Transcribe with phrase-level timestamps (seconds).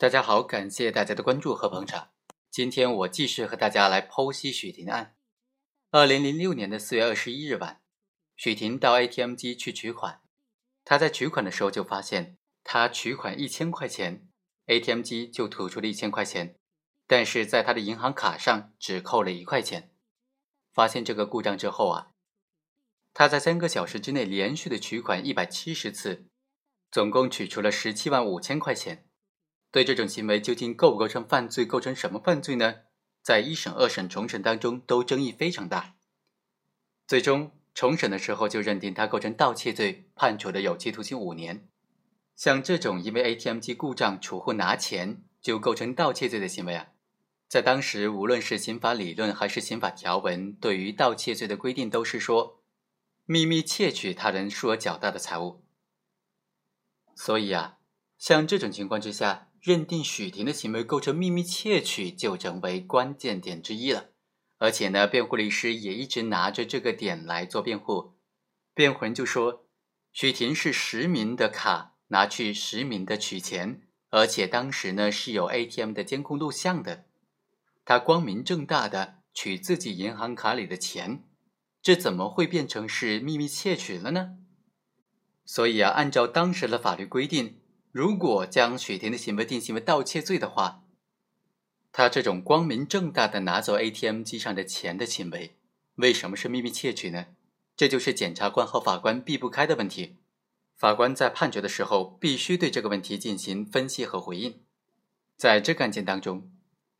[0.00, 2.08] 大家好，感谢大家的关注和捧场。
[2.50, 5.14] 今天我继续和大家来剖析许婷案。
[5.90, 7.82] 二零零六年的四月二十一日晚，
[8.34, 10.22] 许婷到 ATM 机去取款。
[10.86, 14.26] 她在取款的时候就发现，她取款一千块钱
[14.68, 16.56] ，ATM 机就吐出了一千块钱，
[17.06, 19.92] 但是在她的银行卡上只扣了一块钱。
[20.72, 22.12] 发现这个故障之后啊，
[23.12, 26.24] 她在三个小时之内连续的取款一百七十次，
[26.90, 29.04] 总共取出了十七万五千块钱。
[29.72, 32.80] 对这种行为究竟构不构成犯罪，构成什么犯罪呢？
[33.22, 35.94] 在一审、二审、重审当中都争议非常大。
[37.06, 41.68] 最终重审的时候就认定他构成盗窃罪，判处的有期徒刑五年。
[42.34, 46.88] 像这种因为 ATM 机故障储户拿钱就构成盗窃罪的行为啊，
[47.46, 52.62] 在当时无论是刑法理论还是刑法条文，对于盗窃罪的规定都是说
[53.26, 55.62] 秘密窃取他人数额较大的财物。
[57.14, 57.78] 所以啊，
[58.18, 59.46] 像这种情况之下。
[59.60, 64.06] 认定许婷的行为构成秘密窃取，就成为关键点之一了。
[64.56, 68.14] 而且呢，辩护律师也一直拿着这个点来做辩护。
[68.74, 69.66] 辩护人就说，
[70.12, 77.04] 许婷是实名的卡拿去实名的取钱，而且当时呢是有 ATM 的监控录像的，
[77.84, 81.24] 他光明正大的取自己银行卡里的钱，
[81.82, 84.38] 这怎么会变成是秘密窃取了呢？
[85.44, 87.58] 所以啊，按照当时的法律规定。
[87.92, 90.84] 如果将许婷的行为定性为盗窃罪的话，
[91.90, 95.56] 他这种光明正大的拿走 ATM 机上的钱的行为，
[95.96, 97.26] 为什么是秘密窃取呢？
[97.76, 100.18] 这就是检察官和法官避不开的问题。
[100.76, 104.60] 法官在判决的时候，必须对这个问题进行分析和回应。
[105.36, 106.48] 在这个案件当中，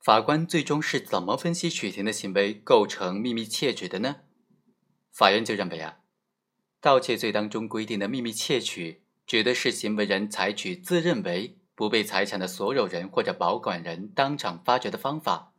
[0.00, 4.16] 法官最终是怎么分析许婷的行为构成秘密窃取的呢？
[5.12, 5.98] 法院就认为啊，
[6.80, 9.04] 盗窃罪当中规定的秘密窃取。
[9.30, 15.54] 指的是行为人采取自认为不被财产的所有人或者保管人当场发觉的方法，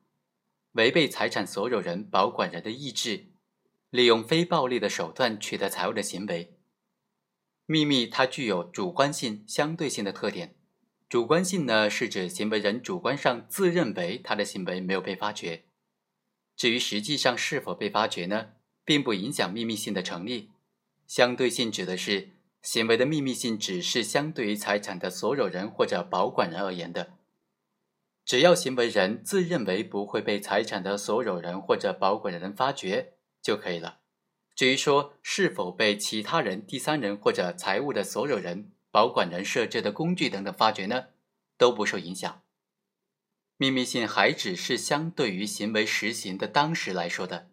[0.74, 3.28] 违背财产所有人、保管人的意志，
[3.90, 6.58] 利用非暴力的手段取得财物的行为。
[7.66, 10.58] 秘密它具有主观性、相对性的特点。
[11.08, 15.64] 主观性呢，是指行为人主观上自认为他的行为没有被发觉。
[16.58, 18.48] 至于实际上是否被发觉呢，
[18.84, 20.52] 并不影响秘密性的成立。
[21.08, 22.32] 相对性指的是。
[22.62, 27.14] 行为的秘密性只是相对于财产的所有人或者保管人而言的。
[28.24, 33.98] 只要行为人自认为不会被财产的所有人或者保管人发觉就可以了。
[34.56, 41.06] 至于说是否被其他人、第三人或者财物的所有人、保管人设置的工具等等发觉呢，
[41.58, 42.42] 都不受影响。
[43.58, 47.50] 秘密性还只是相对于行为实行的当时来说的。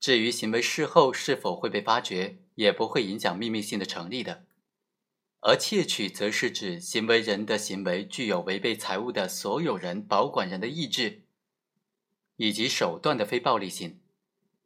[0.00, 4.44] 至于行为事后是否会被发觉，也不会影响秘密性的成立的。
[5.38, 11.22] 而窃取则是指行为人的行为具有违背财物的所有人、保管人的意志
[12.36, 14.00] 以及手段的非暴力性。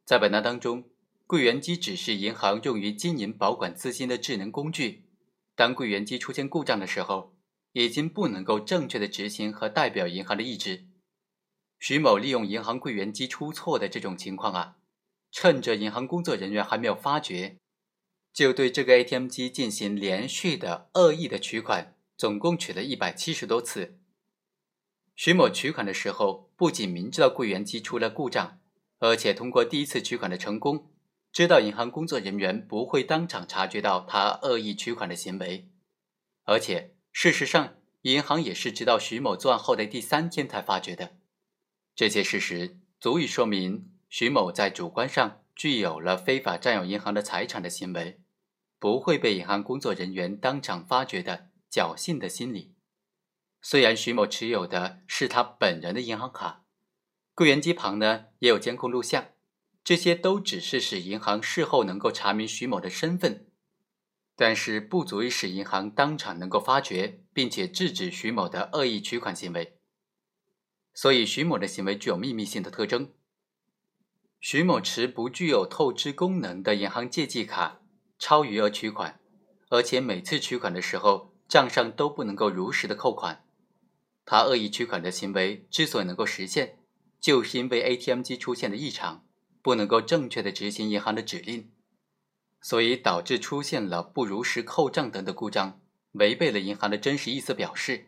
[0.03, 0.89] 在本案当中，
[1.27, 5.03] 柜员机只是银行用于经营、保管资金的智能工具。
[5.53, 7.35] 当柜员机出现故障的时候，
[7.73, 10.87] 已经不能够正确的执行和代表银行的意志。
[11.77, 14.77] 徐某利用银行柜员机出错的这种情况啊。
[15.35, 17.57] 趁着银行工作人员还没有发觉，
[18.33, 23.99] 就对这个 ATM 机进行连续的恶意的取款，总共取了一百七十多次。
[25.15, 28.59] 徐某取款的时候，不仅明知道柜员机出了故障，
[28.97, 30.91] 而且通过第一次取款的成功，
[31.31, 35.69] 知道银行工作人员不会当场察觉到他恶意取款的行为，
[36.45, 41.17] 而且事实上，银行也是直到徐某作案后的第三天才发觉的。
[41.95, 43.89] 这些事实足以说明。
[44.09, 48.21] 徐某在主观上具有了非法占有银行的财产的行为，
[48.83, 52.73] 不会被银行工作人员当场发觉的侥幸的心理。
[53.61, 56.65] 虽然徐某持有的是他本人的银行卡，
[57.33, 59.27] 柜员机旁呢也有监控录像，
[59.85, 63.47] 这些都只是使银行事后能够查明徐某的身份，
[64.35, 69.77] 但是不足以使银行当场能够发觉并且制止徐某的恶意取款行为。
[70.93, 73.13] 所以，徐某的行为具有秘密性的特征。
[74.41, 77.79] 徐某持不具有透支功能的银行借记卡，
[78.25, 79.19] 超余额取款，
[79.67, 83.43] 而且每次取款的时候账上都不能够如实的扣款。
[84.23, 86.79] 他恶意取款的行为之所以能够实现，
[87.19, 89.25] 就是因为 ATM 机出现的异常，
[89.61, 91.69] 不能够正确的执行银行的指令，
[92.61, 95.81] 所以导致出现了不如实扣账等的故障，
[96.13, 98.05] 违背了银行的真实意思表示。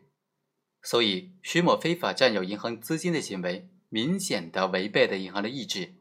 [0.82, 5.96] 所以徐某非法占有银行资金的行为，明显的违背了银行的意志。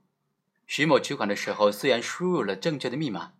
[0.68, 3.32] 徐某取款的时候，虽然输入了正确的密码，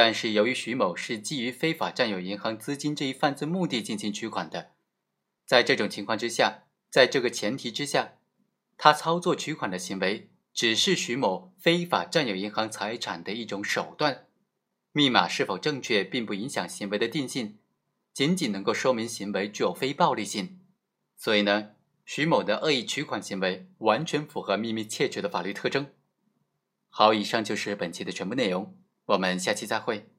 [0.00, 4.70] 但是由于徐某是基于非法占有银行资金这一犯罪目的进行取款的，
[5.44, 8.12] 在这种情况之下，在这个前提之下，
[8.76, 14.28] 他操作取款的行为只是徐某非法占有银行财产的一种手段。
[14.92, 17.58] 密码是否正确，并不影响行为的定性，
[18.14, 20.60] 仅仅能够说明行为具有非暴力性。
[21.16, 21.70] 所以呢，
[22.04, 25.88] 徐某的恶意取款行为完全符合秘密窃取的法律特征。
[26.88, 28.78] 好，以上就是本期的全部内容，
[29.08, 30.17] 我们下期再会。